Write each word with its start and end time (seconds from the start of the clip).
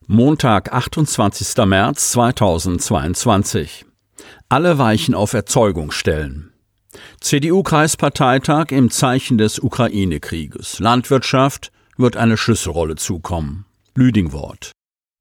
Montag, 0.08 0.74
28. 0.74 1.66
März 1.66 2.12
2022. 2.12 3.86
Alle 4.50 4.78
Weichen 4.78 5.14
auf 5.14 5.32
Erzeugung 5.32 5.92
stellen. 5.92 6.51
CDU-Kreisparteitag 7.20 8.72
im 8.72 8.90
Zeichen 8.90 9.38
des 9.38 9.60
Ukraine-Krieges. 9.60 10.80
Landwirtschaft 10.80 11.72
wird 11.98 12.18
eine 12.18 12.38
Schlüsselrolle 12.38 12.96
zukommen. 12.96 13.66
Lüdingwort. 13.96 14.72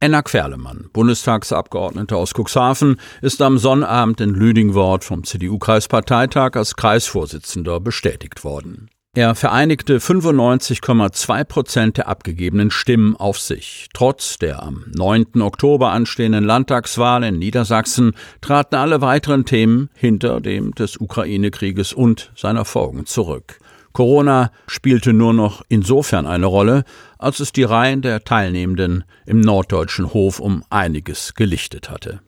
Enna 0.03 0.23
Querlemann, 0.23 0.89
Bundestagsabgeordneter 0.93 2.17
aus 2.17 2.33
Cuxhaven, 2.33 2.99
ist 3.21 3.43
am 3.43 3.59
Sonnabend 3.59 4.21
in 4.21 4.31
Lüdingwort 4.31 5.05
vom 5.05 5.25
CDU-Kreisparteitag 5.25 6.57
als 6.57 6.75
Kreisvorsitzender 6.77 7.81
bestätigt 7.81 8.43
worden. 8.43 8.89
Er 9.17 9.35
vereinigte 9.35 9.99
95,2 9.99 11.43
Prozent 11.43 11.97
der 11.97 12.07
abgegebenen 12.07 12.71
Stimmen 12.71 13.17
auf 13.17 13.41
sich. 13.41 13.89
Trotz 13.93 14.39
der 14.39 14.63
am 14.63 14.85
9. 14.95 15.43
Oktober 15.43 15.91
anstehenden 15.91 16.45
Landtagswahl 16.45 17.25
in 17.25 17.41
Niedersachsen 17.41 18.13
traten 18.41 18.77
alle 18.77 19.01
weiteren 19.01 19.45
Themen 19.45 19.91
hinter 19.97 20.41
dem 20.41 20.77
des 20.77 20.97
Ukraine-Krieges 20.97 21.93
und 21.93 22.31
seiner 22.37 22.65
Folgen 22.65 23.05
zurück. 23.05 23.59
Corona 23.93 24.53
spielte 24.69 25.13
nur 25.13 25.35
noch 25.35 25.63
insofern 25.69 26.29
eine 26.29 26.47
Rolle, 26.47 26.85
als 27.19 27.41
es 27.41 27.51
die 27.51 27.65
Reihen 27.65 28.03
der 28.03 28.23
Teilnehmenden 28.23 29.03
im 29.27 29.41
norddeutschen 29.41 30.15
Hof 30.15 30.39
um 30.39 30.63
einiges 30.71 31.35
gelichtet 31.35 31.91
hatte. 31.91 32.21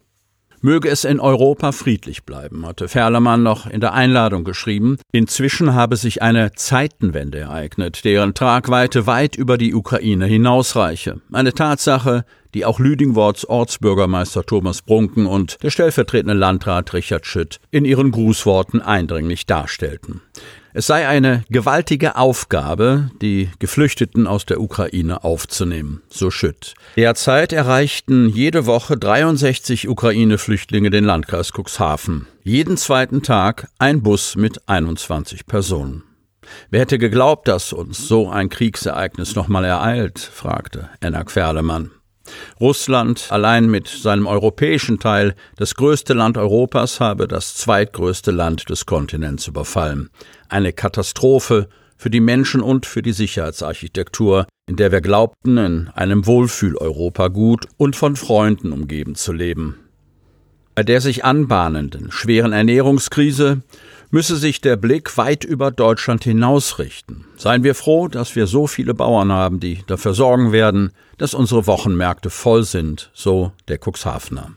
Möge 0.64 0.88
es 0.90 1.02
in 1.02 1.18
Europa 1.18 1.72
friedlich 1.72 2.22
bleiben, 2.22 2.64
hatte 2.64 2.86
Ferlermann 2.86 3.42
noch 3.42 3.66
in 3.66 3.80
der 3.80 3.94
Einladung 3.94 4.44
geschrieben. 4.44 4.96
Inzwischen 5.10 5.74
habe 5.74 5.96
sich 5.96 6.22
eine 6.22 6.52
Zeitenwende 6.52 7.40
ereignet, 7.40 8.04
deren 8.04 8.32
Tragweite 8.32 9.08
weit 9.08 9.34
über 9.34 9.58
die 9.58 9.74
Ukraine 9.74 10.24
hinausreiche. 10.26 11.20
Eine 11.32 11.52
Tatsache, 11.52 12.24
die 12.54 12.64
auch 12.64 12.78
Lüdingworts 12.78 13.44
Ortsbürgermeister 13.44 14.44
Thomas 14.44 14.82
Brunken 14.82 15.26
und 15.26 15.62
der 15.62 15.70
stellvertretende 15.70 16.34
Landrat 16.34 16.92
Richard 16.94 17.26
Schütt 17.26 17.60
in 17.70 17.84
ihren 17.84 18.10
Grußworten 18.10 18.80
eindringlich 18.80 19.46
darstellten. 19.46 20.20
Es 20.74 20.86
sei 20.86 21.06
eine 21.06 21.44
gewaltige 21.50 22.16
Aufgabe, 22.16 23.10
die 23.20 23.50
Geflüchteten 23.58 24.26
aus 24.26 24.46
der 24.46 24.58
Ukraine 24.58 25.22
aufzunehmen, 25.22 26.00
so 26.08 26.30
Schütt. 26.30 26.74
Derzeit 26.96 27.52
erreichten 27.52 28.30
jede 28.30 28.64
Woche 28.64 28.96
63 28.96 29.88
Ukraine-Flüchtlinge 29.88 30.88
den 30.88 31.04
Landkreis 31.04 31.52
Cuxhaven. 31.52 32.26
Jeden 32.42 32.78
zweiten 32.78 33.22
Tag 33.22 33.68
ein 33.78 34.02
Bus 34.02 34.34
mit 34.34 34.66
21 34.66 35.44
Personen. 35.46 36.04
Wer 36.70 36.80
hätte 36.80 36.98
geglaubt, 36.98 37.48
dass 37.48 37.74
uns 37.74 38.08
so 38.08 38.30
ein 38.30 38.48
Kriegsereignis 38.48 39.36
nochmal 39.36 39.64
ereilt? 39.64 40.18
fragte 40.18 40.88
Enna 41.00 41.24
Querlemann. 41.24 41.90
Russland 42.60 43.26
allein 43.30 43.70
mit 43.70 43.88
seinem 43.88 44.26
europäischen 44.26 44.98
Teil, 44.98 45.34
das 45.56 45.74
größte 45.74 46.14
Land 46.14 46.38
Europas, 46.38 47.00
habe 47.00 47.28
das 47.28 47.54
zweitgrößte 47.54 48.30
Land 48.30 48.68
des 48.70 48.86
Kontinents 48.86 49.46
überfallen. 49.46 50.10
Eine 50.48 50.72
Katastrophe 50.72 51.68
für 51.96 52.10
die 52.10 52.20
Menschen 52.20 52.60
und 52.60 52.86
für 52.86 53.02
die 53.02 53.12
Sicherheitsarchitektur, 53.12 54.46
in 54.66 54.76
der 54.76 54.92
wir 54.92 55.00
glaubten, 55.00 55.58
in 55.58 55.88
einem 55.88 56.26
Wohlfühl-Europa 56.26 57.28
gut 57.28 57.66
und 57.76 57.96
von 57.96 58.16
Freunden 58.16 58.72
umgeben 58.72 59.14
zu 59.14 59.32
leben. 59.32 59.78
Bei 60.74 60.82
der 60.82 61.00
sich 61.00 61.24
anbahnenden 61.24 62.10
schweren 62.10 62.52
Ernährungskrise 62.52 63.62
müsse 64.12 64.36
sich 64.36 64.60
der 64.60 64.76
Blick 64.76 65.16
weit 65.16 65.42
über 65.42 65.70
Deutschland 65.70 66.22
hinausrichten. 66.22 67.24
Seien 67.36 67.64
wir 67.64 67.74
froh, 67.74 68.06
dass 68.08 68.36
wir 68.36 68.46
so 68.46 68.68
viele 68.68 68.94
Bauern 68.94 69.32
haben, 69.32 69.58
die 69.58 69.82
dafür 69.86 70.14
sorgen 70.14 70.52
werden, 70.52 70.92
dass 71.18 71.34
unsere 71.34 71.66
Wochenmärkte 71.66 72.30
voll 72.30 72.62
sind, 72.62 73.10
so 73.14 73.52
der 73.68 73.78
Cuxhavener. 73.78 74.52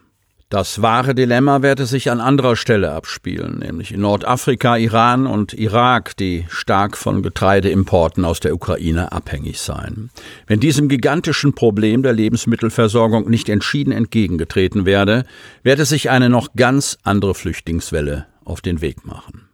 Das 0.50 0.82
wahre 0.82 1.16
Dilemma 1.16 1.64
werde 1.64 1.88
sich 1.88 2.12
an 2.12 2.20
anderer 2.20 2.56
Stelle 2.56 2.92
abspielen, 2.92 3.60
nämlich 3.60 3.92
in 3.92 4.02
Nordafrika, 4.02 4.78
Iran 4.78 5.26
und 5.26 5.54
Irak, 5.54 6.16
die 6.18 6.46
stark 6.50 6.98
von 6.98 7.24
Getreideimporten 7.24 8.24
aus 8.24 8.42
der 8.42 8.54
Ukraine 8.54 9.12
abhängig 9.12 9.60
seien. 9.60 10.12
Wenn 10.46 10.60
diesem 10.60 10.88
gigantischen 10.88 11.56
Problem 11.56 12.04
der 12.04 12.14
Lebensmittelversorgung 12.14 13.28
nicht 13.28 13.50
entschieden 13.50 13.92
entgegengetreten 13.92 14.86
werde, 14.86 15.26
werde 15.64 15.86
sich 15.86 16.12
eine 16.12 16.30
noch 16.30 16.54
ganz 16.56 17.00
andere 17.04 17.34
Flüchtlingswelle 17.34 18.28
auf 18.44 18.62
den 18.62 18.82
Weg 18.82 19.06
machen. 19.06 19.45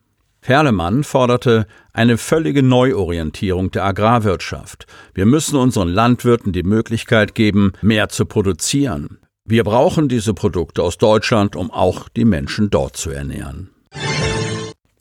Ferlemann 0.44 1.04
forderte 1.04 1.68
eine 1.94 2.18
völlige 2.18 2.64
Neuorientierung 2.64 3.70
der 3.70 3.86
Agrarwirtschaft. 3.86 4.88
Wir 5.14 5.28
müssen 5.28 5.56
unseren 5.56 5.88
Landwirten 5.88 6.52
die 6.52 6.64
Möglichkeit 6.64 7.36
geben, 7.36 7.74
mehr 7.82 8.10
zu 8.10 8.26
produzieren. 8.26 9.20
Wir 9.46 9.64
brauchen 9.64 10.10
diese 10.10 10.34
Produkte 10.34 10.82
aus 10.82 10.98
Deutschland, 10.98 11.56
um 11.56 11.70
auch 11.70 12.10
die 12.10 12.26
Menschen 12.26 12.72
dort 12.72 12.98
zu 12.98 13.12
ernähren. 13.12 13.70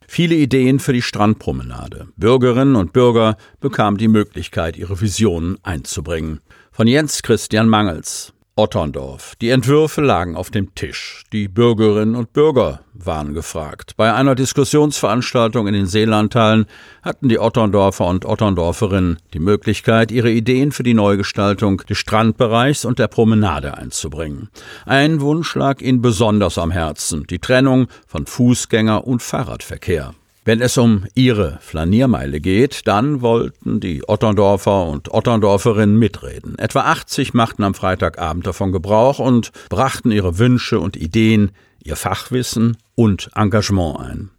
Viele 0.06 0.34
Ideen 0.34 0.78
für 0.80 0.92
die 0.92 1.02
Strandpromenade. 1.02 2.08
Bürgerinnen 2.16 2.76
und 2.76 2.92
Bürger 2.92 3.36
bekamen 3.60 3.96
die 3.96 4.08
Möglichkeit, 4.08 4.76
ihre 4.76 5.00
Visionen 5.00 5.56
einzubringen. 5.62 6.40
Von 6.72 6.86
Jens 6.86 7.22
Christian 7.22 7.68
Mangels. 7.68 8.34
Otterndorf. 8.60 9.36
Die 9.40 9.48
Entwürfe 9.48 10.02
lagen 10.02 10.36
auf 10.36 10.50
dem 10.50 10.74
Tisch. 10.74 11.24
Die 11.32 11.48
Bürgerinnen 11.48 12.14
und 12.14 12.34
Bürger 12.34 12.80
waren 12.92 13.32
gefragt. 13.32 13.94
Bei 13.96 14.12
einer 14.12 14.34
Diskussionsveranstaltung 14.34 15.66
in 15.66 15.72
den 15.72 15.86
Seelandhallen 15.86 16.66
hatten 17.00 17.30
die 17.30 17.38
Otterndorfer 17.38 18.04
und 18.06 18.26
Otterndorferinnen 18.26 19.16
die 19.32 19.38
Möglichkeit, 19.38 20.12
ihre 20.12 20.30
Ideen 20.30 20.72
für 20.72 20.82
die 20.82 20.92
Neugestaltung 20.92 21.78
des 21.88 21.96
Strandbereichs 21.96 22.84
und 22.84 22.98
der 22.98 23.08
Promenade 23.08 23.78
einzubringen. 23.78 24.50
Ein 24.84 25.22
Wunsch 25.22 25.54
lag 25.54 25.80
ihnen 25.80 26.02
besonders 26.02 26.58
am 26.58 26.70
Herzen, 26.70 27.26
die 27.30 27.38
Trennung 27.38 27.86
von 28.06 28.26
Fußgänger- 28.26 29.04
und 29.04 29.22
Fahrradverkehr. 29.22 30.12
Wenn 30.42 30.62
es 30.62 30.78
um 30.78 31.04
ihre 31.14 31.58
Flaniermeile 31.60 32.40
geht, 32.40 32.86
dann 32.86 33.20
wollten 33.20 33.78
die 33.78 34.08
Otterndorfer 34.08 34.86
und 34.86 35.12
Otterndorferinnen 35.12 35.98
mitreden. 35.98 36.58
Etwa 36.58 36.80
80 36.80 37.34
machten 37.34 37.62
am 37.62 37.74
Freitagabend 37.74 38.46
davon 38.46 38.72
Gebrauch 38.72 39.18
und 39.18 39.52
brachten 39.68 40.10
ihre 40.10 40.38
Wünsche 40.38 40.80
und 40.80 40.96
Ideen, 40.96 41.50
ihr 41.82 41.94
Fachwissen 41.94 42.78
und 42.94 43.30
Engagement 43.34 44.00
ein. 44.00 44.30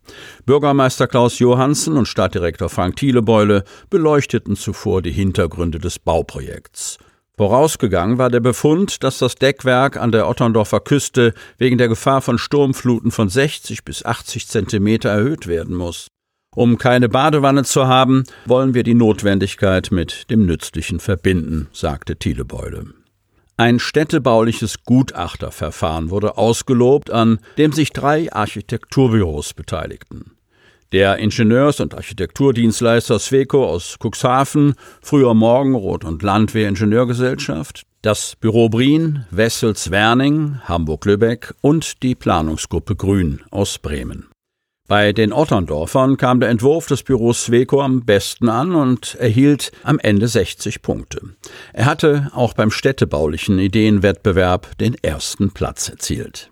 Bürgermeister 0.48 1.06
Klaus 1.06 1.38
Johansen 1.38 1.96
und 1.98 2.08
Stadtdirektor 2.08 2.70
Frank 2.70 2.96
Thielebeule 2.96 3.64
beleuchteten 3.92 4.56
zuvor 4.56 5.04
die 5.04 5.12
Hintergründe 5.12 5.78
des 5.78 6.00
Bauprojekts. 6.00 6.98
Vorausgegangen 7.42 8.20
war 8.20 8.30
der 8.30 8.40
Befund, 8.40 9.04
dass 9.04 9.18
das 9.18 9.34
Deckwerk 9.34 9.98
an 9.98 10.12
der 10.12 10.30
Otterndorfer 10.30 10.80
Küste 10.80 11.34
wegen 11.58 11.80
der 11.80 11.88
Gefahr 11.88 12.22
von 12.22 12.38
Sturmfluten 12.38 13.10
von 13.10 13.30
60 13.30 13.84
bis 13.84 14.06
80 14.06 14.48
Zentimeter 14.48 15.10
erhöht 15.10 15.48
werden 15.48 15.76
muss. 15.76 16.06
Um 16.56 16.78
keine 16.78 17.10
Badewanne 17.10 17.64
zu 17.64 17.88
haben, 17.88 18.26
wollen 18.46 18.76
wir 18.76 18.84
die 18.84 18.94
Notwendigkeit 18.94 19.90
mit 19.90 20.30
dem 20.30 20.46
Nützlichen 20.46 21.00
verbinden, 21.00 21.68
sagte 21.74 22.16
Thielebeule. 22.16 22.94
Ein 23.58 23.80
städtebauliches 23.80 24.84
Gutachterverfahren 24.84 26.12
wurde 26.12 26.38
ausgelobt, 26.38 27.10
an 27.10 27.40
dem 27.58 27.72
sich 27.72 27.92
drei 27.92 28.32
Architekturbüros 28.32 29.56
beteiligten. 29.56 30.38
Der 30.92 31.20
Ingenieurs- 31.20 31.80
und 31.80 31.96
Architekturdienstleister 31.96 33.18
Sweco 33.18 33.66
aus 33.66 33.98
Cuxhaven, 34.04 34.74
früher 35.02 35.34
Morgenrot 35.34 36.04
und 36.04 36.22
Landwehr 36.22 36.68
Ingenieurgesellschaft, 36.68 37.84
das 38.02 38.36
Büro 38.36 38.68
Brien, 38.68 39.26
Wessels 39.32 39.90
Werning, 39.92 40.60
Hamburg-Lübeck 40.66 41.54
und 41.62 42.04
die 42.04 42.16
Planungsgruppe 42.16 42.98
Grün 42.98 43.42
aus 43.52 43.80
Bremen. 43.80 44.28
Bei 44.90 45.14
den 45.14 45.32
Otterndorfern 45.32 46.18
kam 46.18 46.42
der 46.42 46.50
Entwurf 46.50 46.88
des 46.88 47.04
Büros 47.04 47.46
Sweco 47.46 47.82
am 47.82 48.04
besten 48.04 48.50
an 48.50 48.76
und 48.76 49.16
erhielt 49.16 49.72
am 49.84 49.98
Ende 50.00 50.28
60 50.28 50.82
Punkte. 50.82 51.22
Er 51.72 51.86
hatte 51.86 52.30
auch 52.34 52.54
beim 52.54 52.72
städtebaulichen 52.72 53.58
Ideenwettbewerb 53.60 54.78
den 54.80 54.96
ersten 55.02 55.52
Platz 55.52 55.88
erzielt. 55.88 56.52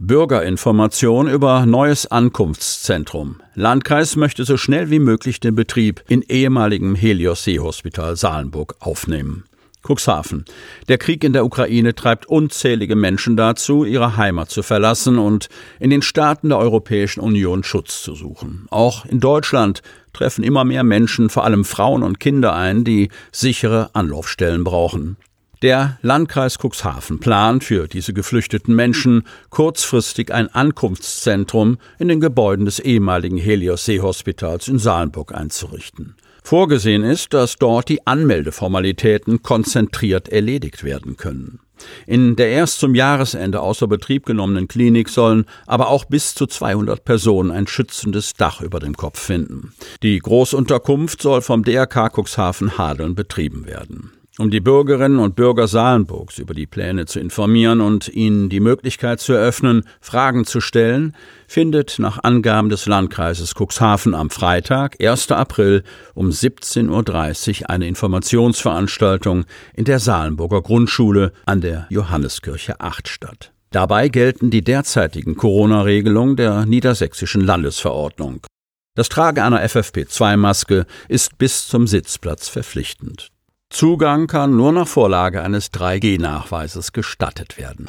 Bürgerinformation 0.00 1.28
über 1.28 1.66
neues 1.66 2.06
Ankunftszentrum. 2.06 3.42
Landkreis 3.54 4.14
möchte 4.14 4.44
so 4.44 4.56
schnell 4.56 4.90
wie 4.90 5.00
möglich 5.00 5.40
den 5.40 5.56
Betrieb 5.56 6.04
in 6.08 6.22
ehemaligem 6.22 6.94
Helios 6.94 7.42
Seehospital 7.42 8.14
Salenburg 8.14 8.76
aufnehmen. 8.78 9.42
Cuxhaven. 9.82 10.44
Der 10.86 10.98
Krieg 10.98 11.24
in 11.24 11.32
der 11.32 11.44
Ukraine 11.44 11.96
treibt 11.96 12.26
unzählige 12.26 12.94
Menschen 12.94 13.36
dazu, 13.36 13.84
ihre 13.84 14.16
Heimat 14.16 14.50
zu 14.50 14.62
verlassen 14.62 15.18
und 15.18 15.48
in 15.80 15.90
den 15.90 16.02
Staaten 16.02 16.50
der 16.50 16.58
Europäischen 16.58 17.20
Union 17.20 17.64
Schutz 17.64 18.00
zu 18.00 18.14
suchen. 18.14 18.66
Auch 18.70 19.04
in 19.04 19.18
Deutschland 19.18 19.82
treffen 20.12 20.44
immer 20.44 20.64
mehr 20.64 20.84
Menschen, 20.84 21.28
vor 21.28 21.44
allem 21.44 21.64
Frauen 21.64 22.04
und 22.04 22.20
Kinder 22.20 22.54
ein, 22.54 22.84
die 22.84 23.08
sichere 23.32 23.90
Anlaufstellen 23.94 24.62
brauchen. 24.62 25.16
Der 25.62 25.98
Landkreis 26.02 26.56
Cuxhaven 26.56 27.18
plant 27.18 27.64
für 27.64 27.88
diese 27.88 28.12
geflüchteten 28.12 28.76
Menschen 28.76 29.24
kurzfristig 29.50 30.32
ein 30.32 30.46
Ankunftszentrum 30.54 31.78
in 31.98 32.06
den 32.06 32.20
Gebäuden 32.20 32.64
des 32.64 32.78
ehemaligen 32.78 33.38
Helios 33.38 33.84
Seehospitals 33.84 34.68
in 34.68 34.78
Salenburg 34.78 35.34
einzurichten. 35.34 36.14
Vorgesehen 36.44 37.02
ist, 37.02 37.34
dass 37.34 37.56
dort 37.56 37.88
die 37.88 38.06
Anmeldeformalitäten 38.06 39.42
konzentriert 39.42 40.28
erledigt 40.28 40.84
werden 40.84 41.16
können. 41.16 41.58
In 42.06 42.36
der 42.36 42.50
erst 42.50 42.78
zum 42.78 42.94
Jahresende 42.94 43.60
außer 43.60 43.88
Betrieb 43.88 44.26
genommenen 44.26 44.68
Klinik 44.68 45.08
sollen 45.08 45.44
aber 45.66 45.88
auch 45.88 46.04
bis 46.04 46.34
zu 46.34 46.46
200 46.46 47.04
Personen 47.04 47.50
ein 47.50 47.66
schützendes 47.66 48.34
Dach 48.34 48.60
über 48.60 48.78
dem 48.78 48.96
Kopf 48.96 49.20
finden. 49.20 49.72
Die 50.02 50.18
Großunterkunft 50.20 51.20
soll 51.20 51.42
vom 51.42 51.64
DRK 51.64 52.10
Cuxhaven 52.16 52.78
Hadeln 52.78 53.14
betrieben 53.14 53.66
werden. 53.66 54.12
Um 54.40 54.52
die 54.52 54.60
Bürgerinnen 54.60 55.18
und 55.18 55.34
Bürger 55.34 55.66
Salenburgs 55.66 56.38
über 56.38 56.54
die 56.54 56.68
Pläne 56.68 57.06
zu 57.06 57.18
informieren 57.18 57.80
und 57.80 58.06
ihnen 58.06 58.48
die 58.48 58.60
Möglichkeit 58.60 59.18
zu 59.18 59.32
eröffnen, 59.32 59.82
Fragen 60.00 60.44
zu 60.44 60.60
stellen, 60.60 61.16
findet 61.48 61.98
nach 61.98 62.22
Angaben 62.22 62.68
des 62.68 62.86
Landkreises 62.86 63.54
Cuxhaven 63.56 64.14
am 64.14 64.30
Freitag, 64.30 65.02
1. 65.02 65.32
April 65.32 65.82
um 66.14 66.30
17.30 66.30 67.62
Uhr 67.62 67.70
eine 67.70 67.88
Informationsveranstaltung 67.88 69.44
in 69.74 69.84
der 69.84 69.98
Salenburger 69.98 70.62
Grundschule 70.62 71.32
an 71.44 71.60
der 71.60 71.88
Johanneskirche 71.90 72.80
8 72.80 73.08
statt. 73.08 73.52
Dabei 73.72 74.08
gelten 74.08 74.50
die 74.50 74.62
derzeitigen 74.62 75.34
Corona-Regelungen 75.34 76.36
der 76.36 76.64
niedersächsischen 76.64 77.40
Landesverordnung. 77.40 78.46
Das 78.94 79.08
Tragen 79.08 79.40
einer 79.40 79.64
FFP2-Maske 79.64 80.86
ist 81.08 81.38
bis 81.38 81.66
zum 81.66 81.88
Sitzplatz 81.88 82.48
verpflichtend. 82.48 83.32
Zugang 83.70 84.26
kann 84.26 84.56
nur 84.56 84.72
nach 84.72 84.88
Vorlage 84.88 85.42
eines 85.42 85.72
3G-Nachweises 85.72 86.92
gestattet 86.92 87.58
werden. 87.58 87.86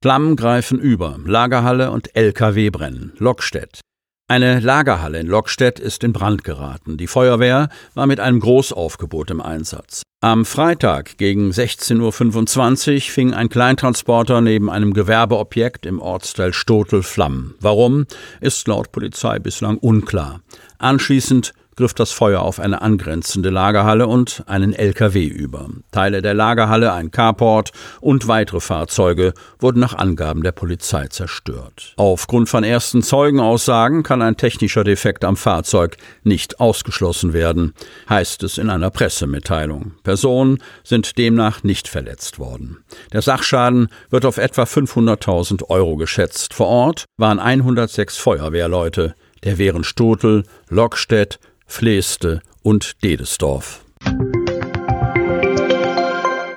Flammen 0.00 0.36
greifen 0.36 0.78
über, 0.78 1.18
Lagerhalle 1.24 1.90
und 1.90 2.14
LKW 2.14 2.70
brennen, 2.70 3.12
Lockstedt. 3.18 3.80
Eine 4.28 4.60
Lagerhalle 4.60 5.20
in 5.20 5.26
Lockstedt 5.26 5.78
ist 5.78 6.02
in 6.04 6.14
Brand 6.14 6.44
geraten. 6.44 6.96
Die 6.96 7.08
Feuerwehr 7.08 7.68
war 7.94 8.06
mit 8.06 8.20
einem 8.20 8.40
Großaufgebot 8.40 9.30
im 9.30 9.42
Einsatz. 9.42 10.02
Am 10.22 10.46
Freitag 10.46 11.18
gegen 11.18 11.50
16.25 11.50 12.94
Uhr 12.94 13.00
fing 13.00 13.34
ein 13.34 13.50
Kleintransporter 13.50 14.40
neben 14.40 14.70
einem 14.70 14.94
Gewerbeobjekt 14.94 15.84
im 15.84 16.00
Ortsteil 16.00 16.54
Stotel 16.54 17.02
Flammen. 17.02 17.54
Warum, 17.60 18.06
ist 18.40 18.66
laut 18.66 18.92
Polizei 18.92 19.38
bislang 19.38 19.76
unklar. 19.76 20.40
Anschließend 20.78 21.52
griff 21.76 21.94
das 21.94 22.12
Feuer 22.12 22.40
auf 22.42 22.60
eine 22.60 22.82
angrenzende 22.82 23.50
Lagerhalle 23.50 24.06
und 24.06 24.44
einen 24.46 24.72
LKW 24.72 25.24
über. 25.24 25.68
Teile 25.90 26.22
der 26.22 26.34
Lagerhalle, 26.34 26.92
ein 26.92 27.10
Carport 27.10 27.72
und 28.00 28.28
weitere 28.28 28.60
Fahrzeuge 28.60 29.34
wurden 29.58 29.80
nach 29.80 29.94
Angaben 29.94 30.42
der 30.42 30.52
Polizei 30.52 31.08
zerstört. 31.08 31.94
Aufgrund 31.96 32.48
von 32.48 32.64
ersten 32.64 33.02
Zeugenaussagen 33.02 34.02
kann 34.02 34.22
ein 34.22 34.36
technischer 34.36 34.84
Defekt 34.84 35.24
am 35.24 35.36
Fahrzeug 35.36 35.96
nicht 36.22 36.60
ausgeschlossen 36.60 37.32
werden, 37.32 37.74
heißt 38.08 38.42
es 38.42 38.58
in 38.58 38.70
einer 38.70 38.90
Pressemitteilung. 38.90 39.92
Personen 40.02 40.58
sind 40.82 41.18
demnach 41.18 41.62
nicht 41.62 41.88
verletzt 41.88 42.38
worden. 42.38 42.78
Der 43.12 43.22
Sachschaden 43.22 43.88
wird 44.10 44.24
auf 44.24 44.38
etwa 44.38 44.62
500.000 44.62 45.68
Euro 45.68 45.96
geschätzt. 45.96 46.54
Vor 46.54 46.66
Ort 46.66 47.04
waren 47.16 47.38
106 47.38 48.16
Feuerwehrleute 48.16 49.14
der 49.44 49.58
Wehren 49.58 49.84
Stotel, 49.84 50.44
Lockstedt, 50.68 51.38
Fleeste 51.66 52.40
und 52.62 53.02
Dedesdorf. 53.02 53.84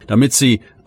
Damit 0.08 0.34
Sie 0.34 0.62